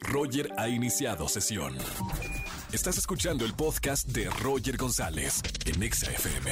Roger 0.00 0.48
ha 0.56 0.68
iniciado 0.68 1.28
sesión. 1.28 1.74
Estás 2.72 2.98
escuchando 2.98 3.44
el 3.44 3.54
podcast 3.54 4.08
de 4.08 4.28
Roger 4.42 4.76
González 4.76 5.42
en 5.66 5.82
Exa 5.82 6.10
FM. 6.10 6.50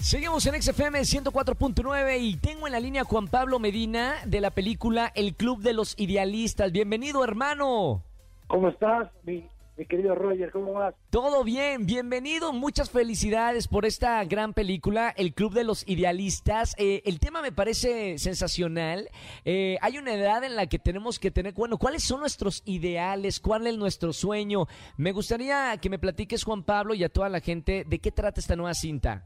Seguimos 0.00 0.46
en 0.46 0.60
XFM 0.60 1.00
104.9 1.00 2.18
y 2.20 2.36
tengo 2.36 2.66
en 2.66 2.72
la 2.72 2.80
línea 2.80 3.02
a 3.02 3.04
Juan 3.04 3.28
Pablo 3.28 3.58
Medina 3.58 4.16
de 4.24 4.40
la 4.40 4.50
película 4.50 5.10
El 5.14 5.34
Club 5.34 5.62
de 5.62 5.72
los 5.72 5.94
Idealistas. 5.98 6.70
Bienvenido, 6.72 7.24
hermano. 7.24 8.02
¿Cómo 8.46 8.68
estás, 8.68 9.08
mi, 9.24 9.48
mi 9.76 9.86
querido 9.86 10.14
Roger? 10.14 10.50
¿Cómo 10.50 10.72
vas? 10.72 10.94
Todo 11.10 11.44
bien, 11.44 11.86
bienvenido. 11.86 12.52
Muchas 12.52 12.90
felicidades 12.90 13.68
por 13.68 13.84
esta 13.84 14.24
gran 14.24 14.54
película, 14.54 15.12
El 15.16 15.34
Club 15.34 15.52
de 15.52 15.64
los 15.64 15.86
Idealistas. 15.88 16.74
Eh, 16.78 17.02
el 17.04 17.20
tema 17.20 17.42
me 17.42 17.52
parece 17.52 18.18
sensacional. 18.18 19.08
Eh, 19.44 19.76
hay 19.82 19.98
una 19.98 20.14
edad 20.14 20.44
en 20.44 20.56
la 20.56 20.66
que 20.66 20.78
tenemos 20.78 21.18
que 21.18 21.30
tener, 21.30 21.52
bueno, 21.52 21.76
¿cuáles 21.76 22.04
son 22.04 22.20
nuestros 22.20 22.62
ideales? 22.64 23.40
¿Cuál 23.40 23.66
es 23.66 23.76
nuestro 23.76 24.12
sueño? 24.12 24.66
Me 24.96 25.12
gustaría 25.12 25.76
que 25.76 25.90
me 25.90 25.98
platiques, 25.98 26.44
Juan 26.44 26.62
Pablo, 26.62 26.94
y 26.94 27.04
a 27.04 27.08
toda 27.08 27.28
la 27.28 27.40
gente, 27.40 27.84
de 27.86 27.98
qué 27.98 28.10
trata 28.10 28.40
esta 28.40 28.56
nueva 28.56 28.74
cinta. 28.74 29.24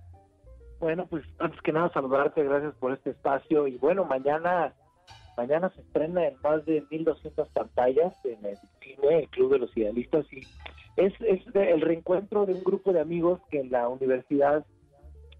Bueno, 0.80 1.06
pues 1.06 1.24
antes 1.38 1.60
que 1.60 1.72
nada 1.72 1.92
saludarte, 1.92 2.42
gracias 2.42 2.74
por 2.76 2.92
este 2.92 3.10
espacio 3.10 3.68
y 3.68 3.76
bueno, 3.76 4.04
mañana 4.04 4.74
mañana 5.36 5.70
se 5.70 5.80
estrena 5.80 6.26
en 6.26 6.36
más 6.42 6.64
de 6.64 6.84
1200 6.90 7.48
pantallas 7.50 8.12
en 8.24 8.44
el 8.44 8.58
El 9.18 9.28
Club 9.28 9.52
de 9.52 9.58
los 9.58 9.76
Idealistas 9.76 10.26
y 10.32 10.42
es, 10.96 11.14
el 11.54 11.80
reencuentro 11.80 12.46
de 12.46 12.54
un 12.54 12.62
grupo 12.62 12.92
de 12.92 13.00
amigos 13.00 13.40
que 13.50 13.60
en 13.60 13.70
la 13.70 13.88
universidad 13.88 14.64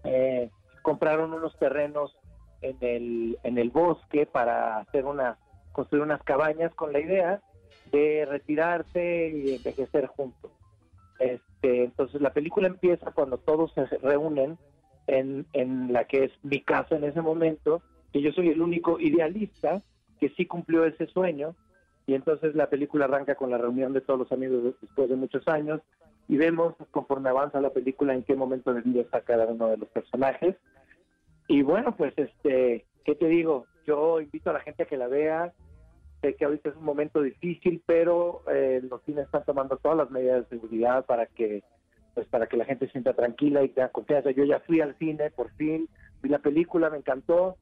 eh, 0.03 0.49
compraron 0.81 1.33
unos 1.33 1.57
terrenos 1.59 2.15
en 2.61 2.77
el 2.81 3.37
en 3.43 3.57
el 3.57 3.69
bosque 3.69 4.25
para 4.25 4.77
hacer 4.77 5.05
una 5.05 5.37
construir 5.71 6.03
unas 6.03 6.23
cabañas 6.23 6.73
con 6.75 6.93
la 6.93 6.99
idea 6.99 7.41
de 7.91 8.25
retirarse 8.25 9.29
y 9.29 9.55
envejecer 9.55 10.07
juntos. 10.07 10.51
Este, 11.19 11.83
entonces 11.83 12.21
la 12.21 12.33
película 12.33 12.67
empieza 12.67 13.11
cuando 13.11 13.37
todos 13.37 13.71
se 13.73 13.85
reúnen 13.97 14.57
en, 15.07 15.45
en 15.53 15.93
la 15.93 16.05
que 16.05 16.25
es 16.25 16.31
mi 16.43 16.61
casa 16.61 16.95
en 16.95 17.03
ese 17.03 17.21
momento, 17.21 17.81
que 18.11 18.21
yo 18.21 18.31
soy 18.31 18.49
el 18.49 18.61
único 18.61 18.99
idealista 18.99 19.81
que 20.19 20.29
sí 20.29 20.45
cumplió 20.45 20.85
ese 20.85 21.07
sueño, 21.07 21.55
y 22.07 22.13
entonces 22.13 22.55
la 22.55 22.69
película 22.69 23.05
arranca 23.05 23.35
con 23.35 23.51
la 23.51 23.57
reunión 23.57 23.93
de 23.93 24.01
todos 24.01 24.19
los 24.19 24.31
amigos 24.31 24.75
después 24.81 25.09
de 25.09 25.15
muchos 25.15 25.47
años, 25.47 25.81
y 26.27 26.37
vemos 26.37 26.75
conforme 26.91 27.29
avanza 27.29 27.59
la 27.61 27.71
película 27.71 28.13
en 28.13 28.23
qué 28.23 28.35
momento 28.35 28.73
de 28.73 28.81
vida 28.81 29.01
está 29.01 29.21
cada 29.21 29.45
uno 29.47 29.67
de 29.67 29.77
los 29.77 29.89
personajes. 29.89 30.55
Y 31.47 31.61
bueno, 31.63 31.95
pues 31.97 32.13
este, 32.17 32.85
¿qué 33.03 33.15
te 33.15 33.27
digo? 33.27 33.65
Yo 33.85 34.21
invito 34.21 34.49
a 34.49 34.53
la 34.53 34.61
gente 34.61 34.83
a 34.83 34.85
que 34.85 34.97
la 34.97 35.07
vea. 35.07 35.51
Sé 36.21 36.35
que 36.35 36.45
ahorita 36.45 36.69
es 36.69 36.75
un 36.75 36.85
momento 36.85 37.21
difícil, 37.21 37.81
pero 37.85 38.43
eh, 38.49 38.79
los 38.89 39.01
cines 39.03 39.25
están 39.25 39.43
tomando 39.43 39.75
todas 39.77 39.97
las 39.97 40.11
medidas 40.11 40.47
de 40.47 40.57
seguridad 40.57 41.05
para 41.05 41.25
que 41.25 41.63
pues 42.13 42.27
para 42.27 42.47
que 42.47 42.57
la 42.57 42.65
gente 42.65 42.85
se 42.85 42.91
sienta 42.91 43.13
tranquila 43.13 43.63
y 43.63 43.69
tenga 43.69 43.89
confianza. 43.89 44.31
Yo 44.31 44.43
ya 44.43 44.59
fui 44.61 44.81
al 44.81 44.97
cine, 44.97 45.31
por 45.31 45.49
fin, 45.51 45.89
vi 46.21 46.29
la 46.29 46.39
película, 46.39 46.89
me 46.89 46.97
encantó, 46.97 47.57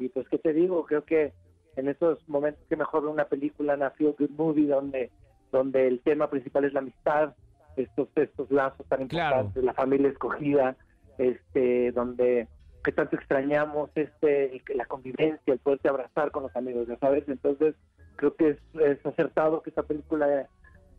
y 0.00 0.08
pues, 0.08 0.26
¿qué 0.28 0.38
te 0.38 0.52
digo? 0.54 0.84
Creo 0.86 1.04
que 1.04 1.32
en 1.76 1.88
estos 1.88 2.26
momentos 2.28 2.62
que 2.68 2.76
mejor 2.76 3.06
una 3.06 3.24
película, 3.24 3.74
una 3.74 3.90
feel 3.90 4.14
good 4.18 4.30
movie, 4.30 4.66
donde, 4.66 5.10
donde 5.52 5.86
el 5.86 6.00
tema 6.00 6.28
principal 6.30 6.64
es 6.64 6.72
la 6.72 6.80
amistad, 6.80 7.34
estos, 7.76 8.08
estos 8.16 8.50
lazos 8.50 8.86
tan 8.86 9.02
importantes, 9.02 9.62
la 9.62 9.74
familia 9.74 10.08
escogida, 10.08 10.76
este, 11.18 11.92
donde 11.92 12.48
que 12.82 12.92
tanto 12.92 13.16
extrañamos 13.16 13.90
este 13.94 14.62
la 14.74 14.86
convivencia, 14.86 15.52
el 15.52 15.58
poderte 15.58 15.88
abrazar 15.88 16.30
con 16.30 16.44
los 16.44 16.56
amigos, 16.56 16.88
ya 16.88 16.96
sabes, 16.98 17.28
entonces 17.28 17.74
creo 18.16 18.34
que 18.36 18.50
es, 18.50 18.58
es 18.80 19.04
acertado 19.04 19.62
que 19.62 19.70
esta 19.70 19.82
película 19.82 20.48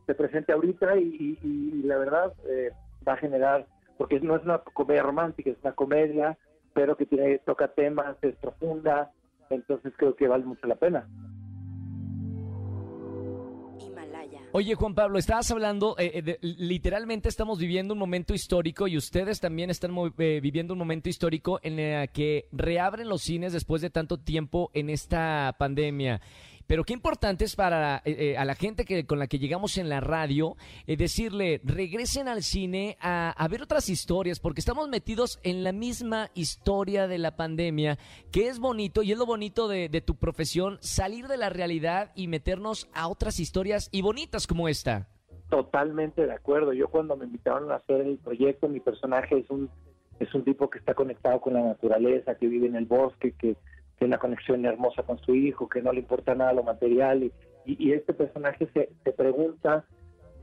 se 0.06 0.16
presente 0.16 0.52
ahorita 0.54 0.98
y, 0.98 1.38
y, 1.42 1.48
y 1.48 1.84
la 1.84 1.98
verdad 1.98 2.34
eh, 2.48 2.72
va 3.08 3.14
a 3.14 3.18
generar, 3.18 3.66
porque 3.98 4.20
no 4.20 4.36
es 4.36 4.44
una 4.44 4.60
comedia 4.60 5.04
romántica, 5.04 5.50
es 5.50 5.58
una 5.64 5.74
comedia, 5.74 6.38
pero 6.74 6.96
que 6.96 7.06
tiene 7.06 7.40
toca 7.40 7.68
temas, 7.68 8.16
es 8.22 8.36
profunda, 8.36 9.12
entonces 9.52 9.94
creo 9.98 10.16
que 10.16 10.28
vale 10.28 10.46
mucho 10.46 10.66
la 10.68 10.76
pena. 10.76 11.08
Oye, 14.54 14.76
Juan 14.76 14.94
Pablo, 14.96 15.18
estabas 15.18 15.50
hablando, 15.52 15.96
eh, 15.98 16.12
eh, 16.16 16.22
de- 16.22 16.40
literalmente 16.42 17.30
estamos 17.30 17.58
viviendo 17.58 17.94
un 17.94 18.00
momento 18.00 18.34
histórico 18.34 18.86
y 18.86 18.98
ustedes 18.98 19.40
también 19.40 19.70
están 19.70 19.92
eh, 20.18 20.40
viviendo 20.44 20.74
un 20.74 20.80
momento 20.80 21.08
histórico 21.08 21.62
en 21.64 21.80
el 21.80 22.10
que 22.10 22.48
reabren 22.52 23.08
los 23.08 23.22
cines 23.22 23.54
después 23.54 23.82
de 23.82 23.90
tanto 23.90 24.18
tiempo 24.18 24.70
en 24.74 24.90
esta 24.90 25.56
pandemia. 25.58 26.20
Pero 26.72 26.86
qué 26.86 26.94
importante 26.94 27.44
es 27.44 27.58
para 27.58 27.98
eh, 28.06 28.16
eh, 28.18 28.38
a 28.38 28.46
la 28.46 28.56
gente 28.56 28.86
que 28.86 29.06
con 29.06 29.20
la 29.20 29.28
que 29.28 29.40
llegamos 29.40 29.78
en 29.78 29.90
la 29.90 30.00
radio 30.00 30.56
eh, 30.88 30.96
decirle 30.96 31.60
regresen 31.66 32.30
al 32.30 32.44
cine 32.44 32.96
a, 33.02 33.46
ver 33.52 33.62
otras 33.62 33.90
historias 33.90 34.40
porque 34.40 34.62
estamos 34.62 34.88
metidos 34.88 35.42
en 35.44 35.66
la 35.66 35.74
misma 35.74 36.30
historia 36.34 37.10
de 37.10 37.18
la 37.18 37.36
pandemia 37.36 37.98
que 38.32 38.48
es 38.48 38.58
bonito 38.58 39.04
y 39.04 39.12
es 39.12 39.18
lo 39.18 39.26
bonito 39.26 39.68
de, 39.68 39.90
de 39.90 40.00
tu 40.00 40.16
profesión 40.16 40.78
salir 40.80 41.28
de 41.28 41.36
la 41.36 41.50
realidad 41.50 42.14
y 42.16 42.30
meternos 42.30 42.88
a 42.94 43.10
otras 43.10 43.42
historias 43.42 43.90
y 43.92 44.02
bonitas 44.02 44.48
como 44.48 44.70
esta. 44.70 45.10
Totalmente 45.50 46.26
de 46.26 46.32
acuerdo. 46.32 46.72
Yo 46.72 46.88
cuando 46.88 47.18
me 47.18 47.26
invitaron 47.26 47.70
a 47.70 47.76
hacer 47.76 48.00
el 48.00 48.18
proyecto, 48.18 48.70
mi 48.70 48.80
personaje 48.80 49.40
es 49.40 49.50
un 49.50 49.70
es 50.22 50.34
un 50.34 50.46
tipo 50.46 50.70
que 50.70 50.80
está 50.80 50.94
conectado 50.94 51.42
con 51.42 51.54
la 51.54 51.64
naturaleza, 51.64 52.36
que 52.36 52.48
vive 52.48 52.68
en 52.68 52.76
el 52.76 52.86
bosque, 52.86 53.34
que 53.34 53.58
tiene 54.02 54.16
una 54.16 54.20
conexión 54.20 54.66
hermosa 54.66 55.04
con 55.04 55.20
su 55.20 55.36
hijo, 55.36 55.70
que 55.70 55.84
no 55.84 55.94
le 55.94 56.00
importa 56.00 56.34
nada 56.34 56.54
lo 56.54 56.64
material 56.64 57.22
y, 57.22 57.32
y, 57.66 57.90
y 57.90 57.92
este 57.94 58.14
personaje 58.14 58.68
se, 58.74 58.90
se 59.04 59.12
pregunta 59.12 59.86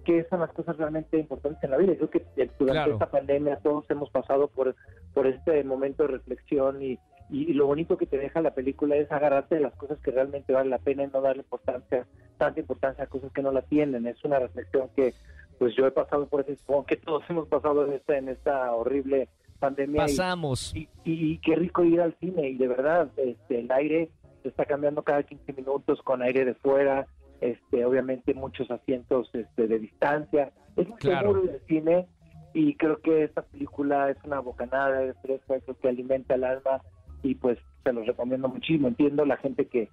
qué 0.04 0.24
son 0.30 0.38
las 0.40 0.52
cosas 0.52 0.76
realmente 0.76 1.18
importantes 1.18 1.64
en 1.64 1.72
la 1.72 1.76
vida. 1.76 1.94
Yo 1.94 2.08
creo 2.08 2.24
que 2.36 2.42
eh, 2.42 2.50
durante 2.56 2.78
Claro. 2.82 2.92
esta 2.92 3.10
pandemia 3.10 3.56
todos 3.56 3.84
hemos 3.90 4.10
pasado 4.10 4.46
por, 4.46 4.76
por 5.12 5.26
este 5.26 5.64
momento 5.64 6.04
de 6.04 6.10
reflexión 6.10 6.80
y, 6.80 6.92
y, 7.30 7.50
y 7.50 7.52
lo 7.54 7.66
bonito 7.66 7.98
que 7.98 8.06
te 8.06 8.16
deja 8.16 8.40
la 8.42 8.54
película 8.54 8.94
es 8.94 9.10
agarrarte 9.10 9.56
de 9.56 9.62
las 9.62 9.74
cosas 9.74 9.98
que 9.98 10.12
realmente 10.12 10.52
valen 10.52 10.70
la 10.70 10.78
pena 10.78 11.02
y 11.02 11.08
no 11.08 11.20
darle 11.20 11.42
importancia, 11.42 12.06
tanta 12.38 12.60
importancia 12.60 13.02
a 13.02 13.08
cosas 13.08 13.32
que 13.32 13.42
no 13.42 13.50
la 13.50 13.62
tienen. 13.62 14.06
Es 14.06 14.24
una 14.24 14.38
reflexión 14.38 14.88
que 14.94 15.14
pues 15.58 15.74
yo 15.74 15.84
he 15.84 15.90
pasado 15.90 16.28
por 16.28 16.42
ese, 16.42 16.54
supongo 16.54 16.86
que 16.86 16.96
todos 16.96 17.24
hemos 17.28 17.48
pasado 17.48 17.84
en 17.84 17.94
esta, 17.94 18.16
en 18.16 18.28
esta 18.28 18.72
horrible 18.72 19.28
pandemia. 19.58 20.02
y- 20.02 20.06
Pasamos. 20.06 20.74
y, 20.74 20.88
y 21.04 21.38
qué 21.38 21.54
rico 21.56 21.84
ir 21.84 22.00
al 22.00 22.14
cine 22.20 22.48
y 22.50 22.56
de 22.56 22.68
verdad 22.68 23.10
este 23.16 23.60
el 23.60 23.70
aire 23.72 24.10
se 24.42 24.48
está 24.48 24.64
cambiando 24.64 25.02
cada 25.02 25.22
15 25.22 25.52
minutos 25.52 26.00
con 26.02 26.22
aire 26.22 26.44
de 26.44 26.54
fuera 26.54 27.06
este 27.40 27.84
obviamente 27.84 28.34
muchos 28.34 28.70
asientos 28.70 29.30
este, 29.32 29.66
de 29.68 29.78
distancia 29.78 30.52
es 30.76 30.88
muy 30.88 30.98
Claro. 30.98 31.32
seguro 31.34 31.52
el 31.52 31.60
cine 31.66 32.06
y 32.54 32.74
creo 32.76 33.00
que 33.00 33.24
esta 33.24 33.42
película 33.42 34.10
es 34.10 34.16
una 34.24 34.40
bocanada 34.40 35.00
de 35.00 35.14
fresca 35.14 35.60
creo 35.60 35.76
que 35.78 35.88
alimenta 35.88 36.34
el 36.34 36.44
alma 36.44 36.80
y 37.22 37.34
pues 37.34 37.58
se 37.84 37.92
los 37.92 38.06
recomiendo 38.06 38.48
muchísimo 38.48 38.88
entiendo 38.88 39.24
la 39.24 39.36
gente 39.36 39.66
que, 39.66 39.88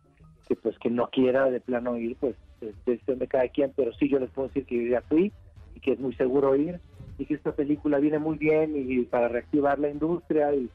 que 0.48 0.56
pues 0.56 0.78
que 0.80 0.90
no 0.90 1.08
quiera 1.10 1.50
de 1.50 1.60
plano 1.60 1.98
ir 1.98 2.16
pues 2.18 2.36
es 2.62 2.74
decisión 2.86 3.20
de 3.20 3.28
cada 3.28 3.48
quien 3.50 3.72
pero 3.76 3.92
sí 3.94 4.10
yo 4.10 4.20
les 4.20 4.30
puedo 4.32 4.48
decir 4.48 4.66
que 4.66 4.84
yo 4.86 4.92
ya 4.92 5.02
fui 5.02 5.32
y 5.76 5.80
que 5.80 5.92
es 5.94 6.00
muy 6.00 6.14
seguro 6.16 6.56
ir 6.56 6.80
y 7.18 7.26
que 7.26 7.36
esta 7.36 7.54
película 7.54 8.00
viene 8.00 8.20
muy 8.20 8.38
bien 8.38 8.74
y 8.76 9.04
para 9.04 9.28
reactivar 9.28 9.80
la 9.80 9.90
industria 9.90 10.54
y, 10.54 10.70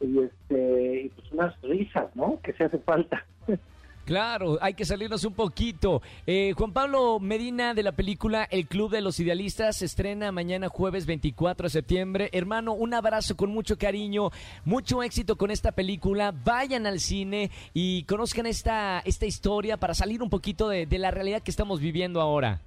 este 0.00 1.12
pues 1.14 1.32
unas 1.32 1.60
risas 1.62 2.14
no 2.16 2.40
que 2.42 2.52
se 2.54 2.64
hace 2.64 2.78
falta 2.78 3.24
Claro, 4.04 4.58
hay 4.60 4.74
que 4.74 4.84
salirnos 4.84 5.24
un 5.24 5.34
poquito. 5.34 6.02
Eh, 6.26 6.54
Juan 6.56 6.72
Pablo 6.72 7.20
Medina 7.20 7.72
de 7.72 7.84
la 7.84 7.92
película 7.92 8.48
El 8.50 8.66
Club 8.66 8.90
de 8.90 9.00
los 9.00 9.20
Idealistas 9.20 9.76
se 9.76 9.84
estrena 9.84 10.32
mañana 10.32 10.68
jueves 10.68 11.06
24 11.06 11.66
de 11.66 11.70
septiembre. 11.70 12.28
Hermano, 12.32 12.72
un 12.72 12.94
abrazo 12.94 13.36
con 13.36 13.50
mucho 13.50 13.78
cariño, 13.78 14.30
mucho 14.64 15.04
éxito 15.04 15.36
con 15.36 15.52
esta 15.52 15.70
película. 15.70 16.34
Vayan 16.44 16.86
al 16.88 16.98
cine 16.98 17.52
y 17.74 18.02
conozcan 18.02 18.46
esta, 18.46 18.98
esta 19.04 19.26
historia 19.26 19.76
para 19.76 19.94
salir 19.94 20.20
un 20.20 20.30
poquito 20.30 20.68
de, 20.68 20.84
de 20.86 20.98
la 20.98 21.12
realidad 21.12 21.40
que 21.40 21.52
estamos 21.52 21.78
viviendo 21.78 22.20
ahora. 22.20 22.60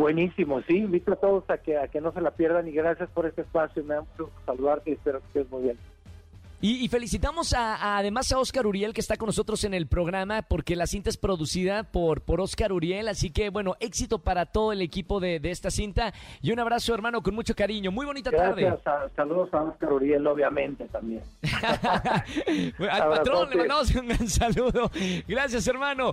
Buenísimo 0.00 0.60
sí 0.66 0.78
invito 0.78 1.12
a 1.12 1.16
todos 1.16 1.48
a 1.50 1.58
que 1.58 1.76
a 1.78 1.88
que 1.88 2.00
no 2.00 2.12
se 2.12 2.20
la 2.20 2.30
pierdan 2.32 2.66
y 2.68 2.72
gracias 2.72 3.08
por 3.10 3.26
este 3.26 3.42
espacio 3.42 3.84
me 3.84 3.94
da 3.94 4.00
mucho 4.02 4.24
gusto 4.24 4.40
saludarte 4.46 4.90
y 4.90 4.92
espero 4.94 5.20
que 5.20 5.26
estés 5.40 5.50
muy 5.52 5.62
bien 5.64 5.78
Y, 6.62 6.84
y 6.84 6.88
felicitamos 6.88 7.54
a, 7.54 7.74
a- 7.76 7.96
además 7.96 8.30
a 8.32 8.38
Oscar 8.38 8.66
Uriel 8.66 8.92
que 8.92 9.00
está 9.00 9.16
con 9.16 9.28
nosotros 9.28 9.64
en 9.64 9.72
el 9.72 9.86
programa 9.86 10.42
porque 10.42 10.76
la 10.76 10.86
cinta 10.86 11.08
es 11.08 11.16
producida 11.16 11.84
por, 11.84 12.20
por 12.20 12.38
Oscar 12.42 12.70
Uriel. 12.70 13.08
Así 13.08 13.30
que 13.30 13.48
bueno, 13.48 13.76
éxito 13.80 14.18
para 14.18 14.44
todo 14.44 14.70
el 14.72 14.82
equipo 14.82 15.20
de, 15.20 15.40
de 15.40 15.50
esta 15.52 15.70
cinta. 15.70 16.12
Y 16.42 16.52
un 16.52 16.58
abrazo 16.60 16.92
hermano 16.92 17.22
con 17.22 17.34
mucho 17.34 17.54
cariño. 17.54 17.90
Muy 17.90 18.04
bonita 18.04 18.30
tarde. 18.30 18.68
a- 18.68 19.08
saludos 19.16 19.48
a 19.54 19.62
Oscar 19.62 19.90
Uriel 19.90 20.26
obviamente 20.26 20.84
también 20.88 21.22
Al 22.90 23.08
patrón 23.08 23.48
le 23.50 23.56
mandamos 23.56 23.94
un 23.94 24.08
gran 24.08 24.28
saludo. 24.28 24.90
Gracias 25.26 25.66
hermano. 25.66 26.12